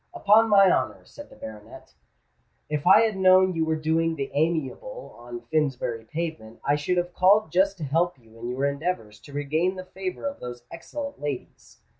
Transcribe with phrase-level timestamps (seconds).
[0.15, 1.93] "Upon my honour," said the baronet,
[2.71, 7.13] "if I had known you were doing the amiable on Finsbury Pavement, I should have
[7.13, 11.21] called just to help you in your endeavours to regain the favour of those excellent
[11.21, 11.81] ladies."